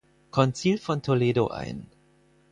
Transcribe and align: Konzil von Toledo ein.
Konzil 0.31 0.79
von 0.79 1.03
Toledo 1.03 1.49
ein. 1.49 1.85